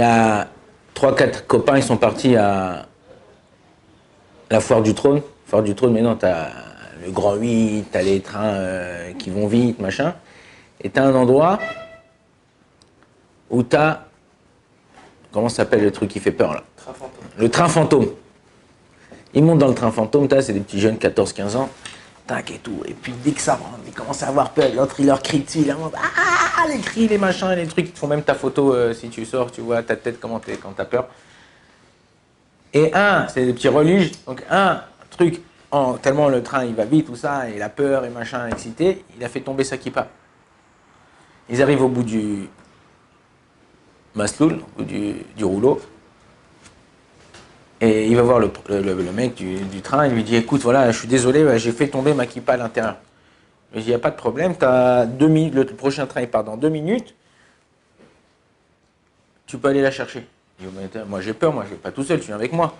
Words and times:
y 0.00 0.02
a 0.02 0.48
trois, 0.94 1.14
quatre 1.14 1.46
copains, 1.46 1.76
ils 1.76 1.82
sont 1.82 1.96
partis 1.96 2.36
à 2.36 2.86
la 4.50 4.60
foire 4.60 4.82
du 4.82 4.94
trône. 4.94 5.22
Foire 5.46 5.62
du 5.62 5.74
trône, 5.74 5.92
maintenant, 5.92 6.16
tu 6.16 6.26
as 6.26 6.50
le 7.04 7.10
Grand 7.10 7.34
8, 7.34 7.86
tu 7.90 7.98
as 7.98 8.02
les 8.02 8.20
trains 8.20 8.52
euh, 8.54 9.12
qui 9.14 9.30
vont 9.30 9.46
vite, 9.46 9.80
machin. 9.80 10.14
Et 10.80 10.90
tu 10.90 10.98
as 10.98 11.04
un 11.04 11.14
endroit 11.14 11.58
où 13.48 13.62
tu 13.62 13.76
as. 13.76 14.06
Comment 15.32 15.48
s'appelle 15.48 15.82
le 15.82 15.92
truc 15.92 16.10
qui 16.10 16.18
fait 16.18 16.32
peur 16.32 16.54
là? 16.54 16.64
Le 17.36 17.48
train 17.48 17.68
fantôme. 17.68 18.08
Ils 19.32 19.44
montent 19.44 19.58
dans 19.58 19.68
le 19.68 19.74
train 19.74 19.92
fantôme, 19.92 20.28
c'est 20.40 20.52
des 20.52 20.60
petits 20.60 20.80
jeunes, 20.80 20.96
14-15 20.96 21.56
ans, 21.56 21.68
tac 22.26 22.50
et 22.50 22.58
tout. 22.58 22.80
Et 22.86 22.94
puis 22.94 23.12
dès 23.24 23.30
que 23.30 23.40
ça 23.40 23.54
rentre, 23.54 23.78
ils 23.86 23.92
commencent 23.92 24.24
à 24.24 24.28
avoir 24.28 24.50
peur. 24.50 24.68
L'autre, 24.74 24.96
il 24.98 25.06
leur 25.06 25.22
crie 25.22 25.40
dessus, 25.40 25.60
il 25.60 25.68
leur 25.68 25.78
montre 25.78 25.98
Ah 26.02 26.49
Les 26.68 26.78
cris, 26.78 27.08
les 27.08 27.18
machins, 27.18 27.50
les 27.50 27.66
trucs. 27.66 27.88
Ils 27.88 27.96
font 27.96 28.06
même 28.06 28.22
ta 28.22 28.34
photo 28.34 28.74
euh, 28.74 28.92
si 28.92 29.08
tu 29.08 29.24
sors, 29.24 29.50
tu 29.50 29.60
vois 29.60 29.82
ta 29.82 29.96
tête 29.96 30.20
comment 30.20 30.40
quand 30.62 30.72
t'as 30.76 30.84
peur. 30.84 31.08
Et 32.72 32.92
un, 32.94 33.26
c'est 33.28 33.44
des 33.46 33.52
petits 33.52 33.68
religes. 33.68 34.12
Donc 34.26 34.42
un 34.50 34.82
truc, 35.10 35.40
en, 35.70 35.94
tellement 35.94 36.28
le 36.28 36.42
train 36.42 36.64
il 36.64 36.74
va 36.74 36.84
vite, 36.84 37.06
tout 37.06 37.16
ça, 37.16 37.48
et 37.48 37.58
la 37.58 37.68
peur 37.68 38.04
et 38.04 38.10
machin, 38.10 38.46
excité, 38.48 39.04
il 39.16 39.24
a 39.24 39.28
fait 39.28 39.40
tomber 39.40 39.64
sa 39.64 39.76
kippa. 39.76 40.08
Ils 41.48 41.62
arrivent 41.62 41.82
au 41.82 41.88
bout 41.88 42.04
du 42.04 42.48
masloul, 44.14 44.54
au 44.54 44.78
bout 44.78 44.84
du, 44.84 45.14
du 45.36 45.44
rouleau. 45.44 45.80
Et 47.80 48.06
il 48.06 48.16
va 48.16 48.22
voir 48.22 48.38
le, 48.38 49.12
mec 49.12 49.34
du, 49.34 49.80
train, 49.80 50.06
il 50.06 50.12
lui 50.12 50.22
dit 50.22 50.36
Écoute, 50.36 50.60
voilà, 50.60 50.92
je 50.92 50.98
suis 50.98 51.08
désolé, 51.08 51.58
j'ai 51.58 51.72
fait 51.72 51.88
tomber 51.88 52.12
ma 52.12 52.26
kippa 52.26 52.52
à 52.52 52.56
l'intérieur. 52.58 52.96
Il 53.74 53.84
n'y 53.84 53.94
a 53.94 53.98
pas 53.98 54.10
de 54.10 54.16
problème, 54.16 54.54
deux 55.06 55.28
minutes, 55.28 55.54
le 55.54 55.64
prochain 55.64 56.06
train 56.06 56.22
il 56.22 56.28
part 56.28 56.42
dans 56.42 56.56
deux 56.56 56.68
minutes, 56.68 57.14
tu 59.46 59.58
peux 59.58 59.68
aller 59.68 59.82
la 59.82 59.90
chercher. 59.90 60.26
Il 60.60 60.66
dit, 60.66 60.98
moi 61.08 61.20
j'ai 61.20 61.32
peur, 61.32 61.52
moi 61.52 61.64
je 61.64 61.70
vais 61.70 61.76
pas 61.76 61.92
tout 61.92 62.02
seul, 62.02 62.20
tu 62.20 62.26
viens 62.26 62.36
avec 62.36 62.52
moi. 62.52 62.74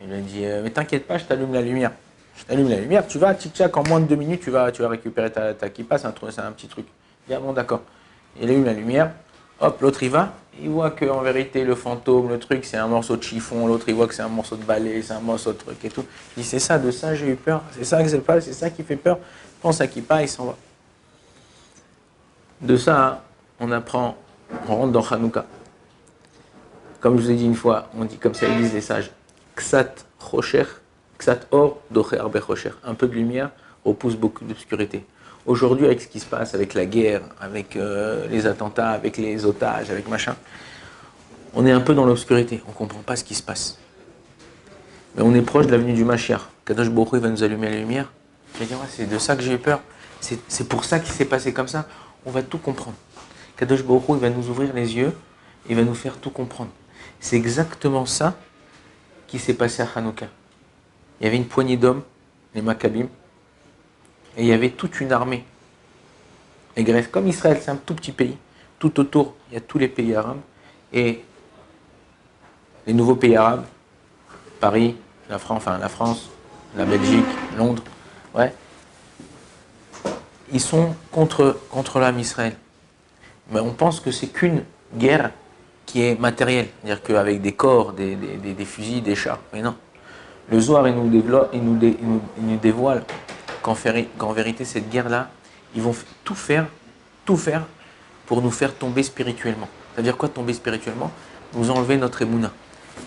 Il 0.00 0.08
lui 0.08 0.22
dit 0.22 0.44
euh, 0.44 0.62
Mais 0.62 0.70
t'inquiète 0.70 1.06
pas, 1.06 1.18
je 1.18 1.24
t'allume 1.24 1.52
la 1.52 1.62
lumière. 1.62 1.92
Je 2.36 2.44
t'allume 2.44 2.68
la 2.68 2.76
lumière, 2.76 3.06
tu 3.06 3.18
vas, 3.18 3.34
tic-tac, 3.34 3.76
en 3.76 3.84
moins 3.84 4.00
de 4.00 4.06
deux 4.06 4.16
minutes, 4.16 4.40
tu 4.42 4.50
vas, 4.50 4.72
tu 4.72 4.82
vas 4.82 4.88
récupérer 4.88 5.30
ta, 5.30 5.54
ta 5.54 5.68
kippa, 5.68 5.98
c'est 5.98 6.06
un, 6.06 6.10
un, 6.10 6.52
petit 6.52 6.66
truc. 6.66 6.86
Il 6.86 7.30
dit 7.30 7.34
Ah 7.34 7.40
bon, 7.40 7.52
d'accord. 7.52 7.82
Il 8.40 8.50
allume 8.50 8.64
la 8.64 8.72
lumière, 8.72 9.12
hop, 9.60 9.80
l'autre 9.80 10.02
il 10.02 10.10
va, 10.10 10.32
il 10.60 10.68
voit 10.68 10.90
que 10.90 11.04
en 11.04 11.20
vérité 11.20 11.64
le 11.64 11.74
fantôme, 11.76 12.28
le 12.28 12.38
truc, 12.38 12.64
c'est 12.64 12.76
un 12.76 12.88
morceau 12.88 13.16
de 13.16 13.22
chiffon, 13.22 13.66
l'autre 13.66 13.84
il 13.88 13.94
voit 13.94 14.08
que 14.08 14.14
c'est 14.14 14.22
un 14.22 14.28
morceau 14.28 14.56
de 14.56 14.64
balai, 14.64 15.02
c'est 15.02 15.12
un 15.12 15.20
morceau 15.20 15.52
de 15.52 15.58
truc 15.58 15.84
et 15.84 15.90
tout. 15.90 16.04
Il 16.36 16.42
dit 16.42 16.48
c'est 16.48 16.58
ça, 16.58 16.78
de 16.78 16.90
ça 16.90 17.14
j'ai 17.14 17.28
eu 17.28 17.36
peur, 17.36 17.62
c'est 17.72 17.84
ça 17.84 18.02
que 18.02 18.08
c'est 18.08 18.40
c'est 18.40 18.52
ça 18.52 18.70
qui 18.70 18.82
fait 18.82 18.96
peur. 18.96 19.18
À 19.64 19.86
qui 19.86 20.02
pas, 20.02 20.20
il 20.20 20.28
s'en 20.28 20.44
va. 20.44 20.56
De 22.60 22.76
ça, 22.76 23.24
on 23.58 23.72
apprend, 23.72 24.14
on 24.68 24.76
rentre 24.76 24.92
dans 24.92 25.02
Hanouka. 25.02 25.46
Comme 27.00 27.16
je 27.16 27.22
vous 27.22 27.30
ai 27.30 27.34
dit 27.34 27.46
une 27.46 27.54
fois, 27.54 27.88
on 27.98 28.04
dit 28.04 28.18
comme 28.18 28.34
ça, 28.34 28.46
ils 28.46 28.58
disent 28.58 28.74
les 28.74 28.82
sages, 28.82 29.10
Ksat 29.56 30.04
Rocher, 30.20 30.66
Ksat 31.18 31.46
Or, 31.50 31.78
Docher 31.90 32.18
Arbe 32.18 32.38
Un 32.84 32.94
peu 32.94 33.08
de 33.08 33.14
lumière 33.14 33.50
repousse 33.86 34.16
beaucoup 34.16 34.44
d'obscurité. 34.44 35.02
Aujourd'hui, 35.46 35.86
avec 35.86 36.02
ce 36.02 36.08
qui 36.08 36.20
se 36.20 36.26
passe, 36.26 36.54
avec 36.54 36.74
la 36.74 36.84
guerre, 36.84 37.22
avec 37.40 37.76
euh, 37.76 38.28
les 38.28 38.46
attentats, 38.46 38.90
avec 38.90 39.16
les 39.16 39.46
otages, 39.46 39.90
avec 39.90 40.08
machin, 40.08 40.36
on 41.54 41.64
est 41.64 41.72
un 41.72 41.80
peu 41.80 41.94
dans 41.94 42.04
l'obscurité. 42.04 42.62
On 42.66 42.70
ne 42.70 42.76
comprend 42.76 43.00
pas 43.00 43.16
ce 43.16 43.24
qui 43.24 43.34
se 43.34 43.42
passe. 43.42 43.78
Mais 45.16 45.22
on 45.22 45.34
est 45.34 45.42
proche 45.42 45.66
de 45.66 45.72
l'avenue 45.72 45.94
du 45.94 46.04
Mashiach. 46.04 46.42
Kadosh 46.66 46.88
il 46.88 47.18
va 47.18 47.28
nous 47.28 47.42
allumer 47.42 47.70
la 47.70 47.76
lumière. 47.76 48.12
Dire, 48.60 48.78
c'est 48.88 49.06
de 49.06 49.18
ça 49.18 49.36
que 49.36 49.42
j'ai 49.42 49.54
eu 49.54 49.58
peur. 49.58 49.80
C'est 50.20 50.68
pour 50.68 50.84
ça 50.84 51.00
qu'il 51.00 51.12
s'est 51.12 51.24
passé 51.24 51.52
comme 51.52 51.68
ça. 51.68 51.86
On 52.24 52.30
va 52.30 52.42
tout 52.42 52.58
comprendre. 52.58 52.96
Kadosh 53.56 53.82
Baruch 53.82 54.04
il 54.10 54.16
va 54.16 54.30
nous 54.30 54.48
ouvrir 54.48 54.72
les 54.72 54.96
yeux. 54.96 55.12
Il 55.68 55.76
va 55.76 55.82
nous 55.82 55.94
faire 55.94 56.16
tout 56.18 56.30
comprendre. 56.30 56.70
C'est 57.20 57.36
exactement 57.36 58.06
ça 58.06 58.36
qui 59.26 59.38
s'est 59.38 59.54
passé 59.54 59.82
à 59.82 59.88
Hanouka. 59.94 60.26
Il 61.20 61.24
y 61.24 61.26
avait 61.26 61.36
une 61.36 61.46
poignée 61.46 61.76
d'hommes, 61.76 62.02
les 62.54 62.62
Maccabim, 62.62 63.08
et 64.36 64.42
il 64.42 64.46
y 64.46 64.52
avait 64.52 64.70
toute 64.70 65.00
une 65.00 65.12
armée. 65.12 65.44
Et 66.76 66.84
Grèce, 66.84 67.08
comme 67.08 67.28
Israël, 67.28 67.58
c'est 67.62 67.70
un 67.70 67.76
tout 67.76 67.94
petit 67.94 68.12
pays. 68.12 68.36
Tout 68.78 68.98
autour, 69.00 69.34
il 69.50 69.54
y 69.54 69.56
a 69.56 69.60
tous 69.60 69.78
les 69.78 69.88
pays 69.88 70.14
arabes. 70.14 70.40
Et 70.92 71.24
les 72.86 72.92
nouveaux 72.92 73.16
pays 73.16 73.36
arabes, 73.36 73.64
Paris, 74.60 74.96
la 75.28 75.38
France, 75.38 75.58
enfin 75.58 75.78
la 75.78 75.88
France, 75.88 76.28
la 76.76 76.84
Belgique, 76.84 77.24
Londres, 77.56 77.82
ouais, 78.34 78.52
ils 80.52 80.60
sont 80.60 80.94
contre, 81.10 81.58
contre 81.70 81.98
l'âme 81.98 82.18
Israël. 82.18 82.54
Mais 83.50 83.60
on 83.60 83.72
pense 83.72 84.00
que 84.00 84.10
c'est 84.10 84.28
qu'une 84.28 84.64
guerre 84.96 85.30
qui 85.86 86.02
est 86.02 86.18
matérielle, 86.18 86.68
c'est-à-dire 86.82 87.02
qu'avec 87.02 87.42
des 87.42 87.52
corps, 87.52 87.92
des, 87.92 88.16
des, 88.16 88.64
fusils, 88.64 89.02
des 89.02 89.14
chars. 89.14 89.38
Mais 89.52 89.60
non. 89.60 89.74
Le 90.50 90.60
Zohar, 90.60 90.86
il 90.88 90.94
nous, 90.94 91.08
développe, 91.08 91.50
il 91.52 91.62
nous, 91.62 91.78
il 91.82 92.46
nous 92.46 92.56
dévoile 92.56 93.04
qu'en 93.62 94.32
vérité, 94.32 94.64
cette 94.64 94.88
guerre-là, 94.90 95.30
ils 95.74 95.82
vont 95.82 95.94
tout 96.22 96.34
faire, 96.34 96.66
tout 97.24 97.36
faire 97.36 97.64
pour 98.26 98.42
nous 98.42 98.50
faire 98.50 98.74
tomber 98.74 99.02
spirituellement. 99.02 99.68
C'est-à-dire 99.94 100.16
quoi 100.16 100.28
tomber 100.28 100.52
spirituellement? 100.52 101.10
Nous 101.54 101.70
enlever 101.70 101.96
notre 101.96 102.22
émouna. 102.22 102.52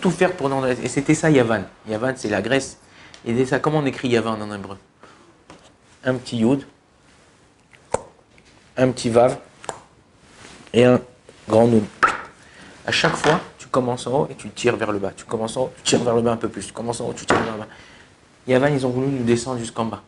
Tout 0.00 0.10
faire 0.10 0.32
pour 0.32 0.48
nous... 0.48 0.64
Et 0.66 0.88
c'était 0.88 1.14
ça 1.14 1.30
Yavan. 1.30 1.62
Yavan, 1.88 2.14
c'est 2.16 2.28
la 2.28 2.42
Grèce. 2.42 2.78
Et 3.26 3.44
ça, 3.44 3.58
comment 3.58 3.78
on 3.78 3.86
écrit 3.86 4.08
Yavan 4.08 4.40
en 4.40 4.54
hébreu? 4.54 4.76
Un 6.04 6.14
petit 6.14 6.38
Yud, 6.38 6.64
un 8.76 8.90
petit 8.92 9.10
Vav 9.10 9.36
et 10.72 10.84
un 10.84 11.00
grand 11.48 11.66
Noun. 11.66 11.84
À 12.86 12.92
chaque 12.92 13.16
fois, 13.16 13.40
tu 13.58 13.66
commences 13.66 14.06
en 14.06 14.20
haut 14.20 14.28
et 14.30 14.34
tu 14.34 14.48
tires 14.50 14.76
vers 14.76 14.92
le 14.92 14.98
bas. 14.98 15.12
Tu 15.16 15.24
commences 15.24 15.56
en 15.56 15.62
haut, 15.64 15.72
tu 15.76 15.82
tires 15.82 16.04
vers 16.04 16.14
le 16.14 16.22
bas 16.22 16.32
un 16.32 16.36
peu 16.36 16.48
plus. 16.48 16.66
Tu 16.68 16.72
commences 16.72 17.00
en 17.00 17.08
haut, 17.08 17.12
tu 17.12 17.26
tires 17.26 17.42
vers 17.42 17.54
le 17.54 17.60
bas. 17.60 17.68
Yavan, 18.46 18.68
ils 18.68 18.86
ont 18.86 18.90
voulu 18.90 19.08
nous 19.08 19.24
descendre 19.24 19.58
jusqu'en 19.58 19.84
bas. 19.84 20.02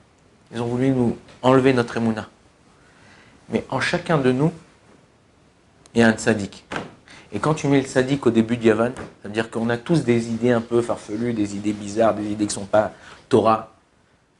Ils 0.52 0.62
ont 0.62 0.66
voulu 0.66 0.90
nous 0.90 1.16
enlever 1.42 1.72
notre 1.72 1.96
émouna. 1.96 2.28
Mais 3.48 3.66
en 3.68 3.80
chacun 3.80 4.18
de 4.18 4.32
nous, 4.32 4.52
il 5.94 6.00
y 6.00 6.04
a 6.04 6.08
un 6.08 6.12
tzaddik. 6.12 6.64
Et 7.32 7.38
quand 7.38 7.54
tu 7.54 7.66
mets 7.66 7.80
le 7.80 7.86
tzaddik 7.86 8.26
au 8.26 8.30
début 8.30 8.56
de 8.56 8.64
Yavan, 8.64 8.92
ça 9.22 9.28
veut 9.28 9.34
dire 9.34 9.50
qu'on 9.50 9.68
a 9.70 9.76
tous 9.76 10.04
des 10.04 10.28
idées 10.28 10.52
un 10.52 10.60
peu 10.60 10.80
farfelues, 10.82 11.32
des 11.32 11.56
idées 11.56 11.72
bizarres, 11.72 12.14
des 12.14 12.24
idées 12.24 12.46
qui 12.46 12.56
ne 12.56 12.62
sont 12.62 12.66
pas 12.66 12.92
Torah. 13.28 13.74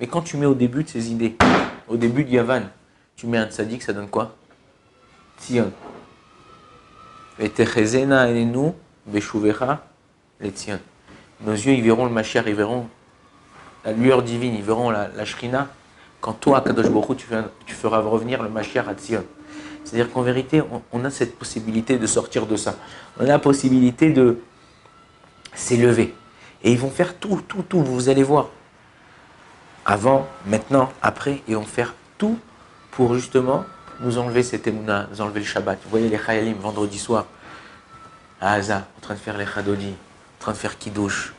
Mais 0.00 0.06
quand 0.06 0.22
tu 0.22 0.38
mets 0.38 0.47
au 0.47 0.55
début 0.55 0.83
de 0.83 0.88
ces 0.88 1.12
idées, 1.12 1.37
au 1.87 1.97
début 1.99 2.25
de 2.25 2.31
Yavan, 2.31 2.62
tu 3.16 3.27
mets 3.27 3.37
un 3.37 3.47
tzaddik, 3.47 3.83
ça 3.83 3.93
donne 3.93 4.09
quoi? 4.09 4.34
Tzion. 5.38 5.71
Et 7.38 7.50
et 7.59 8.44
nous, 8.47 8.75
Beshuvecha, 9.06 9.84
les 10.41 10.50
Tzion. 10.50 10.81
Nos 11.43 11.53
yeux, 11.53 11.72
ils 11.72 11.83
verront 11.83 12.06
le 12.06 12.11
Mashiach, 12.11 12.44
ils 12.47 12.55
verront 12.55 12.87
la 13.84 13.93
lueur 13.93 14.22
divine, 14.22 14.55
ils 14.55 14.62
verront 14.62 14.91
la, 14.91 15.25
Shrina, 15.25 15.69
quand 16.21 16.34
toi, 16.34 16.62
Kadosh 16.62 16.88
Baruch 16.88 17.19
tu, 17.67 17.75
feras 17.75 18.00
revenir 18.00 18.43
le 18.43 18.49
Mashiach 18.49 18.88
à 18.88 18.94
Tzion. 18.94 19.25
C'est-à-dire 19.84 20.11
qu'en 20.12 20.22
vérité, 20.22 20.62
on, 20.93 21.05
a 21.05 21.11
cette 21.11 21.38
possibilité 21.38 21.99
de 21.99 22.06
sortir 22.06 22.47
de 22.47 22.56
ça. 22.56 22.77
On 23.19 23.25
a 23.25 23.27
la 23.27 23.38
possibilité 23.38 24.11
de 24.11 24.38
s'élever. 25.55 26.15
Et 26.62 26.72
ils 26.72 26.78
vont 26.78 26.91
faire 26.91 27.19
tout, 27.19 27.43
tout, 27.47 27.62
tout, 27.62 27.82
vous 27.82 28.09
allez 28.09 28.22
voir. 28.22 28.49
Avant, 29.86 30.28
maintenant, 30.46 30.92
après, 31.02 31.42
ils 31.48 31.56
vont 31.56 31.64
faire 31.64 31.94
tout 32.18 32.38
pour 32.91 33.14
justement 33.14 33.64
nous 34.00 34.18
enlever 34.18 34.42
cet 34.42 34.66
émouna, 34.66 35.08
nous 35.10 35.20
enlever 35.20 35.41
le 35.41 35.46
Shabbat. 35.46 35.78
Vous 35.84 35.91
voyez 35.91 36.08
les 36.08 36.18
Chayalim 36.18 36.56
vendredi 36.58 36.98
soir, 36.98 37.26
à 38.40 38.54
Haza, 38.54 38.86
en 38.98 39.00
train 39.00 39.14
de 39.14 39.19
faire 39.19 39.36
les 39.36 39.46
Chadodi, 39.46 39.88
en 39.90 40.40
train 40.40 40.52
de 40.52 40.56
faire 40.56 40.78
Kiddush. 40.78 41.32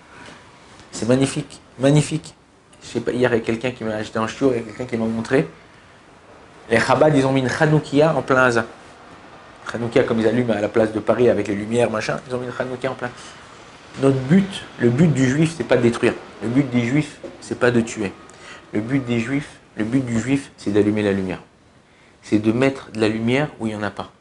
C'est 0.91 1.07
magnifique, 1.07 1.61
magnifique 1.79 2.35
je 2.81 2.87
sais 2.87 2.99
pas, 2.99 3.11
hier, 3.11 3.31
il 3.33 3.37
y 3.37 3.41
a 3.41 3.43
quelqu'un 3.43 3.71
qui 3.71 3.83
m'a 3.83 3.95
acheté 3.95 4.17
un 4.17 4.27
chiour, 4.27 4.53
il 4.53 4.57
y 4.57 4.59
a 4.59 4.63
quelqu'un 4.63 4.85
qui 4.85 4.97
m'a 4.97 5.05
montré. 5.05 5.47
Les 6.69 6.79
Chabad, 6.79 7.15
ils 7.15 7.25
ont 7.25 7.31
mis 7.31 7.41
une 7.41 7.49
Hanoukia 7.59 8.15
en 8.15 8.21
plein 8.21 8.43
hasard. 8.43 8.65
Hanoukia, 9.73 10.03
comme 10.03 10.19
ils 10.19 10.27
allument 10.27 10.53
à 10.53 10.61
la 10.61 10.67
place 10.67 10.91
de 10.91 10.99
Paris 10.99 11.29
avec 11.29 11.47
les 11.47 11.55
lumières, 11.55 11.89
machin, 11.89 12.19
ils 12.27 12.35
ont 12.35 12.39
mis 12.39 12.47
une 12.47 12.53
Hanoukia 12.57 12.91
en 12.91 12.95
plein. 12.95 13.09
Notre 14.01 14.17
but, 14.17 14.63
le 14.79 14.89
but 14.89 15.07
du 15.07 15.29
juif, 15.29 15.53
c'est 15.55 15.63
pas 15.63 15.77
de 15.77 15.83
détruire. 15.83 16.13
Le 16.41 16.49
but 16.49 16.69
des 16.69 16.85
juifs, 16.85 17.17
c'est 17.39 17.59
pas 17.59 17.71
de 17.71 17.81
tuer. 17.81 18.11
Le 18.73 18.81
but 18.81 19.05
des 19.05 19.19
juifs, 19.19 19.59
le 19.77 19.83
but 19.83 20.05
du 20.05 20.19
juif, 20.19 20.51
c'est 20.57 20.71
d'allumer 20.71 21.03
la 21.03 21.11
lumière. 21.11 21.41
C'est 22.21 22.39
de 22.39 22.51
mettre 22.51 22.91
de 22.91 23.01
la 23.01 23.07
lumière 23.07 23.49
où 23.59 23.67
il 23.67 23.69
n'y 23.69 23.75
en 23.75 23.83
a 23.83 23.91
pas. 23.91 24.11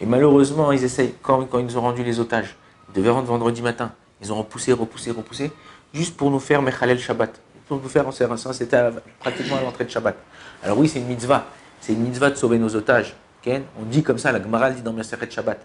Et 0.00 0.06
malheureusement, 0.06 0.72
ils 0.72 0.82
essayent, 0.84 1.14
quand, 1.22 1.48
ils 1.58 1.64
nous 1.64 1.76
ont 1.76 1.82
rendu 1.82 2.02
les 2.02 2.20
otages, 2.20 2.56
ils 2.88 2.94
devaient 2.94 3.10
rendre 3.10 3.28
vendredi 3.28 3.62
matin, 3.62 3.92
ils 4.22 4.32
ont 4.32 4.36
repoussé, 4.36 4.72
repoussé, 4.72 5.10
repoussé, 5.10 5.52
juste 5.92 6.16
pour 6.16 6.30
nous 6.30 6.40
faire 6.40 6.62
Mechalel 6.62 6.98
Shabbat 6.98 7.40
pour 7.66 7.78
vous 7.78 7.88
faire 7.88 8.06
en 8.06 8.12
ça, 8.12 8.52
c'était 8.52 8.78
pratiquement 9.18 9.56
à 9.56 9.62
l'entrée 9.62 9.84
de 9.84 9.90
Shabbat. 9.90 10.16
Alors 10.62 10.78
oui, 10.78 10.88
c'est 10.88 10.98
une 10.98 11.06
mitzvah. 11.06 11.46
C'est 11.80 11.92
une 11.92 12.02
mitzvah 12.02 12.30
de 12.30 12.36
sauver 12.36 12.58
nos 12.58 12.74
otages. 12.76 13.14
On 13.46 13.84
dit 13.84 14.02
comme 14.02 14.18
ça, 14.18 14.32
la 14.32 14.42
Gemara 14.42 14.70
dit 14.70 14.82
dans 14.82 14.92
Maseret 14.92 15.30
Shabbat. 15.30 15.58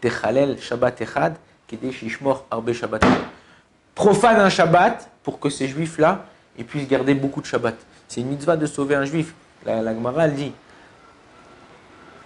Techalel 0.00 0.60
Shabbat 0.60 1.00
Echad, 1.00 1.36
Kede 1.66 1.90
Shishmor 1.92 2.46
Arbe 2.50 2.72
Shabbat. 2.72 3.04
Profane 3.94 4.40
un 4.40 4.48
Shabbat 4.48 5.08
pour 5.22 5.38
que 5.38 5.50
ces 5.50 5.68
juifs-là 5.68 6.26
puissent 6.64 6.88
garder 6.88 7.14
beaucoup 7.14 7.40
de 7.40 7.46
Shabbat. 7.46 7.76
C'est 8.08 8.20
une 8.20 8.28
mitzvah 8.28 8.56
de 8.56 8.66
sauver 8.66 8.94
un 8.94 9.04
juif. 9.04 9.34
La, 9.64 9.82
Gemara, 9.94 10.28
dit 10.28 10.52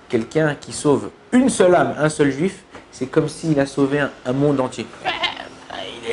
quelqu'un 0.08 0.54
qui 0.54 0.72
sauve 0.72 1.10
une 1.32 1.48
seule 1.48 1.74
âme, 1.74 1.94
un 1.98 2.08
seul 2.08 2.30
juif, 2.30 2.64
c'est 2.90 3.06
comme 3.06 3.28
s'il 3.28 3.58
a 3.60 3.66
sauvé 3.66 4.00
un, 4.00 4.32
monde 4.32 4.60
entier. 4.60 4.86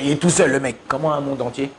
Il 0.01 0.11
est, 0.11 0.15
tout 0.15 0.29
seul, 0.29 0.51
le 0.51 0.59
mec. 0.59 0.77
Comment 0.87 1.13
un 1.13 1.21
monde 1.21 1.41
entier? 1.41 1.71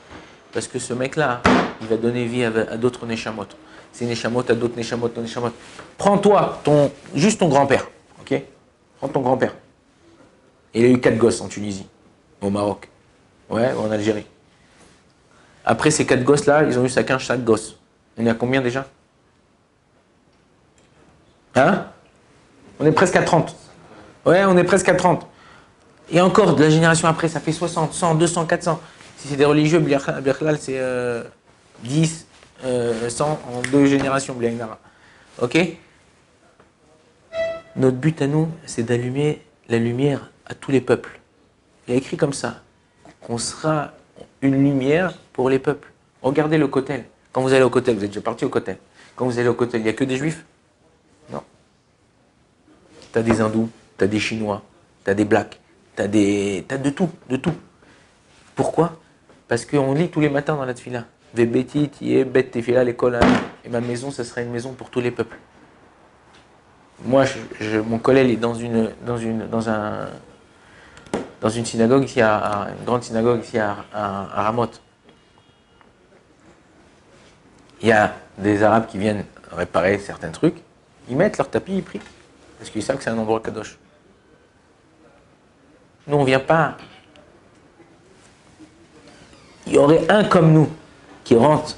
Parce 0.53 0.67
que 0.67 0.79
ce 0.79 0.93
mec-là, 0.93 1.41
il 1.81 1.87
va 1.87 1.97
donner 1.97 2.25
vie 2.25 2.45
à, 2.45 2.77
d'autres 2.77 3.07
Neshamot. 3.07 3.47
C'est 3.93 4.07
Neshamot 4.07 4.45
à 4.49 4.55
d'autres 4.55 4.77
Neshamot, 4.77 5.11
Neshamot. 5.17 5.53
Prends-toi, 5.97 6.61
ton, 6.65 6.91
juste 7.15 7.41
ton 7.41 7.49
grand-père, 7.49 7.89
ok? 8.21 8.43
Prends 8.99 9.09
ton 9.09 9.21
grand-père. 9.21 9.55
Il 10.75 10.85
a 10.85 10.89
eu 10.89 11.01
quatre 11.01 11.17
gosses 11.17 11.41
en 11.41 11.49
Tunisie, 11.49 11.87
au 12.41 12.51
Maroc, 12.51 12.89
ouais, 13.51 13.73
ou 13.73 13.81
en 13.81 13.91
Algérie. 13.91 14.27
Après 15.69 15.91
ces 15.91 16.07
quatre 16.07 16.25
gosses-là, 16.25 16.63
ils 16.63 16.79
ont 16.79 16.85
eu 16.87 16.89
chacun 16.89 17.19
chaque 17.19 17.45
gosse. 17.45 17.77
On 18.17 18.25
est 18.25 18.31
à 18.31 18.35
combien 18.35 18.63
déjà? 18.63 18.87
Hein? 21.55 21.85
On 22.81 22.87
est 22.87 22.93
presque 22.93 23.17
à 23.17 23.23
30. 23.23 23.55
Ouais, 24.25 24.47
on 24.47 24.57
est 24.57 24.65
presque 24.65 24.89
à 24.89 24.95
30. 24.95 25.27
Et 26.11 26.23
encore, 26.23 26.57
de 26.57 26.65
la 26.65 26.71
génération 26.71 27.07
après, 27.07 27.29
ça 27.29 27.39
fait 27.39 27.53
60, 27.53 27.93
100, 27.93 28.15
200, 28.15 28.47
400. 28.47 28.81
Si 29.19 29.29
c'est 29.29 29.37
des 29.37 29.45
religieux, 29.45 29.79
Birklal, 29.79 30.57
c'est 30.59 30.81
10, 31.85 32.27
euh, 32.65 33.11
100 33.11 33.27
euh, 33.29 33.59
en 33.59 33.61
deux 33.71 33.85
générations, 33.85 34.35
Ok? 35.43 35.59
Notre 37.77 37.97
but 37.99 38.23
à 38.23 38.27
nous, 38.27 38.49
c'est 38.65 38.85
d'allumer 38.85 39.45
la 39.69 39.77
lumière 39.77 40.31
à 40.47 40.55
tous 40.55 40.71
les 40.71 40.81
peuples. 40.81 41.21
Il 41.87 41.93
y 41.93 41.95
a 41.95 41.99
écrit 41.99 42.17
comme 42.17 42.33
ça, 42.33 42.63
qu'on 43.21 43.37
sera 43.37 43.93
une 44.41 44.65
lumière 44.65 45.13
pour 45.39 45.49
les 45.49 45.61
peuples. 45.61 45.93
Regardez 46.21 46.59
le 46.59 46.67
Kotel. 46.67 47.05
Quand 47.31 47.43
vous 47.43 47.53
allez 47.53 47.63
au 47.63 47.71
Kotel, 47.71 47.95
vous 47.95 48.03
êtes 48.03 48.11
déjà 48.11 48.21
parti 48.21 48.45
au 48.45 48.49
Kotel. 48.49 48.77
Quand 49.15 49.25
vous 49.25 49.39
allez 49.39 49.47
au 49.47 49.55
Kotel, 49.55 49.83
il 49.83 49.85
n'y 49.85 49.89
a 49.89 49.93
que 49.93 50.03
des 50.03 50.17
juifs? 50.17 50.45
Non. 51.33 51.45
Tu 53.13 53.19
as 53.21 53.23
des 53.23 53.41
hindous, 53.41 53.71
tu 53.97 54.03
as 54.03 54.09
des 54.09 54.19
chinois, 54.19 54.63
tu 55.05 55.13
as 55.13 55.15
des 55.15 55.25
blacks, 55.25 55.61
tu 55.95 56.03
as, 56.03 56.09
des... 56.09 56.67
as 56.69 56.79
de 56.79 56.91
tout, 56.91 57.09
de 57.31 57.37
tout. 57.37 57.55
Pourquoi? 58.57 58.97
Parce 59.47 59.65
qu'on 59.65 59.95
lit 59.95 60.09
tous 60.09 60.19
les 60.19 60.29
matins 60.29 60.57
dans 60.57 60.65
la 60.65 60.75
tefila. 60.75 61.05
Vebeti, 61.33 61.89
tiye, 61.89 62.25
bet, 62.25 62.51
tefila, 62.51 62.83
l'école. 62.83 63.21
Et 63.65 63.69
ma 63.69 63.81
maison, 63.81 64.11
ce 64.11 64.25
sera 64.25 64.41
une 64.41 64.51
maison 64.51 64.73
pour 64.73 64.91
tous 64.91 65.01
les 65.01 65.13
peuples. 65.13 65.39
Moi, 67.05 67.27
mon 67.87 68.01
collègue 68.01 68.31
est 68.31 68.37
dans 68.37 68.55
une, 68.55 68.91
dans 69.07 69.19
une, 69.19 69.47
dans 69.47 69.71
un, 69.71 70.09
dans 71.41 71.49
une 71.49 71.65
synagogue 71.65 72.03
ici 72.03 72.21
à, 72.21 72.71
une 72.77 72.85
grande 72.85 73.05
synagogue 73.05 73.45
ici 73.45 73.57
à, 73.57 73.85
à, 73.95 74.43
Ramoth. 74.43 74.83
Il 77.81 77.89
y 77.89 77.93
a 77.93 78.15
des 78.39 78.63
Arabes 78.63 78.87
qui 78.87 78.99
viennent 78.99 79.25
réparer 79.53 79.99
certains 79.99 80.31
trucs, 80.31 80.57
ils 81.09 81.17
mettent 81.17 81.39
leur 81.39 81.49
tapis, 81.49 81.77
ils 81.77 81.83
prient. 81.83 82.01
Parce 82.59 82.71
qu'ils 82.71 82.83
savent 82.83 82.97
que 82.97 83.05
c'est 83.05 83.11
un 83.11 83.19
endroit 83.19 83.41
kadosh. 83.41 83.79
Nous, 86.07 86.17
on 86.17 86.21
ne 86.21 86.27
vient 86.27 86.41
pas. 86.41 86.77
Il 89.67 89.75
y 89.75 89.79
aurait 89.79 90.11
un 90.11 90.25
comme 90.25 90.53
nous 90.53 90.69
qui 91.25 91.37
rentre 91.37 91.77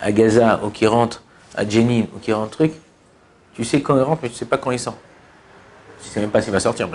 à 0.00 0.12
Gaza 0.12 0.60
ou 0.62 0.70
qui 0.70 0.86
rentre 0.86 1.22
à 1.56 1.68
Jenin 1.68 2.04
ou 2.14 2.18
qui 2.18 2.32
rentre 2.32 2.50
truc. 2.50 2.72
Tu 3.54 3.64
sais 3.64 3.82
quand 3.82 3.96
il 3.96 4.02
rentre, 4.02 4.20
mais 4.22 4.28
tu 4.28 4.34
ne 4.34 4.38
sais 4.38 4.44
pas 4.44 4.58
quand 4.58 4.70
il 4.70 4.78
sort. 4.78 4.96
Tu 6.00 6.08
ne 6.08 6.12
sais 6.12 6.20
même 6.20 6.30
pas 6.30 6.40
s'il 6.40 6.52
va 6.52 6.60
sortir. 6.60 6.88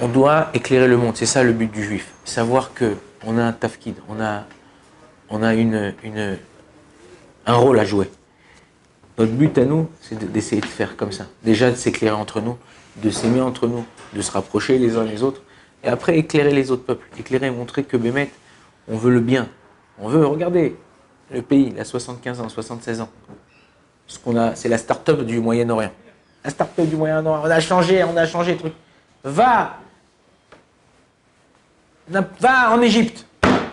On 0.00 0.08
doit 0.08 0.48
éclairer 0.54 0.88
le 0.88 0.96
monde. 0.96 1.16
C'est 1.16 1.26
ça 1.26 1.42
le 1.42 1.52
but 1.52 1.70
du 1.70 1.82
juif. 1.82 2.12
Savoir 2.24 2.74
que 2.74 2.96
on 3.24 3.38
a 3.38 3.42
un 3.42 3.52
tafkid, 3.52 3.96
on 4.08 4.20
a, 4.20 4.44
on 5.32 5.42
a 5.42 5.52
un 7.46 7.54
rôle 7.54 7.78
à 7.80 7.84
jouer. 7.84 8.10
Notre 9.18 9.32
but 9.32 9.58
à 9.58 9.64
nous, 9.64 9.88
c'est 10.00 10.18
d'essayer 10.30 10.60
de 10.60 10.66
faire 10.66 10.96
comme 10.96 11.10
ça. 11.10 11.26
Déjà 11.42 11.70
de 11.70 11.76
s'éclairer 11.76 12.14
entre 12.14 12.40
nous, 12.40 12.56
de 12.96 13.10
s'aimer 13.10 13.40
entre 13.40 13.66
nous, 13.66 13.84
de 14.12 14.20
se 14.20 14.30
rapprocher 14.30 14.78
les 14.78 14.96
uns 14.96 15.04
les 15.04 15.22
autres, 15.22 15.42
et 15.82 15.88
après 15.88 16.16
éclairer 16.18 16.52
les 16.52 16.70
autres 16.70 16.84
peuples. 16.84 17.06
Éclairer, 17.18 17.50
montrer 17.50 17.82
que 17.82 17.96
Bémet, 17.96 18.30
on 18.88 18.96
veut 18.96 19.10
le 19.10 19.20
bien. 19.20 19.48
On 19.98 20.08
veut, 20.08 20.24
regardez, 20.26 20.76
le 21.30 21.42
pays, 21.42 21.72
il 21.74 21.80
a 21.80 21.84
75 21.84 22.40
ans, 22.40 22.48
76 22.48 23.00
ans. 23.00 23.08
Ce 24.06 24.18
qu'on 24.18 24.36
a, 24.36 24.54
c'est 24.54 24.68
la 24.68 24.78
start-up 24.78 25.22
du 25.22 25.40
Moyen-Orient. 25.40 25.92
La 26.44 26.50
start-up 26.50 26.86
du 26.86 26.96
Moyen-Orient. 26.96 27.42
On 27.44 27.50
a 27.50 27.60
changé, 27.60 28.04
on 28.04 28.16
a 28.16 28.26
changé 28.26 28.56
truc. 28.56 28.74
Va 29.24 29.78
Va 32.08 32.72
en 32.72 32.82
Égypte. 32.82 33.24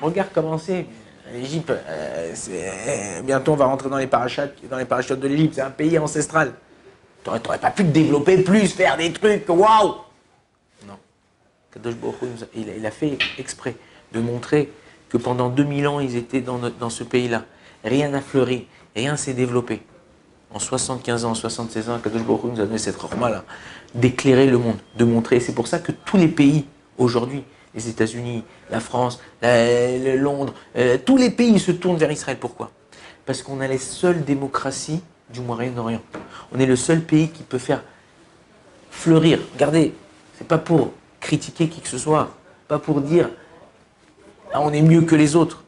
Regarde 0.01 0.29
comment 0.33 0.57
c'est. 0.57 0.85
L'Égypte, 1.33 1.71
euh, 1.71 3.21
bientôt 3.23 3.53
on 3.53 3.55
va 3.55 3.65
rentrer 3.65 3.89
dans 3.89 3.97
les 3.97 4.07
parachutes, 4.07 4.53
dans 4.69 4.77
les 4.77 4.85
parachutes 4.85 5.19
de 5.19 5.27
l'Égypte. 5.27 5.55
C'est 5.55 5.61
un 5.61 5.69
pays 5.69 5.97
ancestral. 5.99 6.53
Tu 7.23 7.29
n'aurais 7.29 7.59
pas 7.59 7.71
pu 7.71 7.83
te 7.83 7.89
développer 7.89 8.37
plus, 8.39 8.73
faire 8.73 8.97
des 8.97 9.11
trucs. 9.11 9.47
Waouh 9.47 9.95
Non. 10.87 10.97
Kadosh 11.73 11.95
il, 12.55 12.67
il 12.77 12.85
a 12.85 12.91
fait 12.91 13.17
exprès 13.37 13.75
de 14.13 14.19
montrer 14.19 14.71
que 15.09 15.17
pendant 15.17 15.49
2000 15.49 15.87
ans, 15.87 15.99
ils 15.99 16.15
étaient 16.15 16.41
dans, 16.41 16.89
ce 16.89 17.03
pays-là. 17.03 17.43
Rien 17.83 18.09
n'a 18.09 18.21
fleuri, 18.21 18.67
rien 18.95 19.15
s'est 19.17 19.33
développé. 19.33 19.81
En 20.51 20.59
75 20.59 21.25
ans, 21.25 21.35
76 21.35 21.89
ans, 21.89 21.99
Kadosh 21.99 22.23
Baruch 22.23 22.43
nous 22.45 22.61
a 22.61 22.65
donné 22.65 22.77
cette 22.77 22.97
là 23.19 23.43
d'éclairer 23.93 24.47
le 24.47 24.57
monde, 24.57 24.77
de 24.97 25.03
montrer. 25.03 25.39
C'est 25.39 25.53
pour 25.53 25.67
ça 25.67 25.79
que 25.79 25.91
tous 25.91 26.17
les 26.17 26.27
pays, 26.27 26.65
aujourd'hui, 26.97 27.43
les 27.79 27.89
États-Unis, 27.89 28.43
la 28.69 28.79
France, 28.79 29.21
Londres, 29.41 30.53
euh, 30.75 30.97
tous 31.03 31.17
les 31.17 31.29
pays 31.29 31.59
se 31.59 31.71
tournent 31.71 31.97
vers 31.97 32.11
Israël. 32.11 32.37
Pourquoi? 32.39 32.71
Parce 33.25 33.41
qu'on 33.41 33.61
a 33.61 33.67
les 33.67 33.77
seules 33.77 34.23
démocraties 34.25 35.01
du 35.29 35.39
Moyen-Orient. 35.39 36.01
On 36.51 36.59
est 36.59 36.65
le 36.65 36.75
seul 36.75 37.01
pays 37.01 37.29
qui 37.29 37.43
peut 37.43 37.57
faire 37.57 37.83
fleurir. 38.91 39.39
Regardez, 39.53 39.93
c'est 40.37 40.47
pas 40.47 40.57
pour 40.57 40.91
critiquer 41.19 41.69
qui 41.69 41.79
que 41.79 41.87
ce 41.87 41.97
soit, 41.97 42.35
pas 42.67 42.79
pour 42.79 43.01
dire 43.01 43.29
ah, 44.51 44.61
on 44.61 44.73
est 44.73 44.81
mieux 44.81 45.01
que 45.03 45.15
les 45.15 45.35
autres. 45.35 45.63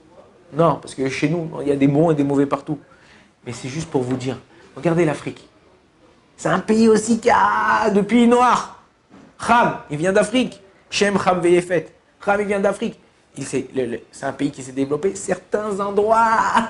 Non, 0.54 0.80
parce 0.82 0.96
que 0.96 1.08
chez 1.08 1.30
nous, 1.30 1.50
il 1.62 1.68
y 1.68 1.72
a 1.72 1.76
des 1.76 1.88
bons 1.88 2.12
et 2.12 2.16
des 2.16 2.24
mauvais 2.24 2.46
partout. 2.46 2.80
Mais 3.46 3.54
c'est 3.54 3.70
juste 3.70 3.90
pour 3.90 4.02
vous 4.02 4.18
dire, 4.18 4.38
regardez 4.76 5.06
l'Afrique. 5.06 5.48
C'est 6.36 6.50
un 6.50 6.60
pays 6.60 6.90
aussi 6.90 7.20
qui 7.20 7.30
a 7.30 7.90
depuis 7.92 8.28
noir. 8.28 8.84
Kham, 9.46 9.78
il 9.90 9.98
vient 9.98 10.12
d'Afrique. 10.12 10.62
Shem 10.90 11.18
Kham 11.18 11.40
Veyefet. 11.40 11.88
Kham, 12.24 12.40
il 12.42 12.48
vient 12.48 12.60
d'Afrique. 12.60 13.00
C'est 13.40 13.68
un 14.24 14.34
pays 14.34 14.52
qui 14.52 14.62
s'est 14.62 14.72
développé 14.74 15.16
certains 15.16 15.80
endroits. 15.80 16.70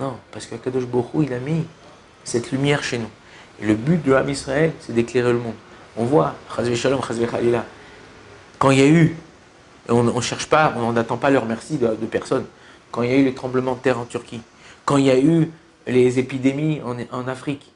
Non, 0.00 0.16
parce 0.32 0.46
que 0.46 0.54
Kadosh 0.56 0.86
Borou, 0.86 1.22
il 1.22 1.32
a 1.32 1.38
mis 1.38 1.66
cette 2.24 2.50
lumière 2.50 2.82
chez 2.82 2.98
nous. 2.98 3.10
Le 3.60 3.74
but 3.74 4.02
de 4.04 4.12
l'âme 4.12 4.28
Israël, 4.28 4.72
c'est 4.80 4.92
d'éclairer 4.92 5.32
le 5.32 5.38
monde. 5.38 5.54
On 5.96 6.04
voit, 6.04 6.34
Shalom, 6.74 7.00
quand 8.58 8.70
il 8.70 8.78
y 8.78 8.82
a 8.82 8.88
eu, 8.88 9.16
on 9.88 10.02
ne 10.04 10.20
cherche 10.20 10.46
pas, 10.46 10.74
on 10.76 10.92
n'attend 10.92 11.16
pas 11.16 11.30
leur 11.30 11.44
merci 11.44 11.76
de, 11.76 11.88
de 11.88 12.06
personne. 12.06 12.46
Quand 12.90 13.02
il 13.02 13.10
y 13.10 13.14
a 13.14 13.16
eu 13.16 13.24
les 13.24 13.34
tremblements 13.34 13.74
de 13.74 13.80
terre 13.80 13.98
en 13.98 14.04
Turquie, 14.04 14.40
quand 14.84 14.96
il 14.96 15.06
y 15.06 15.10
a 15.10 15.18
eu 15.18 15.50
les 15.86 16.18
épidémies 16.18 16.80
en, 16.82 16.96
en 17.10 17.28
Afrique, 17.28 17.72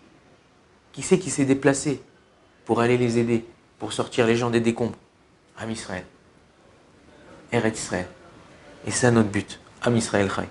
qui 0.92 1.02
c'est 1.02 1.18
qui 1.18 1.30
s'est 1.30 1.44
déplacé 1.44 2.00
pour 2.64 2.80
aller 2.80 2.96
les 2.96 3.18
aider 3.18 3.44
pour 3.78 3.92
sortir 3.92 4.26
les 4.26 4.36
gens 4.36 4.50
des 4.50 4.60
décombres? 4.60 4.96
Am 5.62 5.70
Israël. 5.70 6.04
Eret 7.52 7.70
Israël. 7.70 8.08
Et 8.84 8.90
c'est 8.90 9.12
notre 9.12 9.28
but. 9.28 9.60
Am 9.82 9.96
Israël 9.96 10.28
Chai. 10.28 10.48